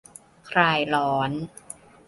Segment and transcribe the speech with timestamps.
[0.49, 1.31] คลายร้อน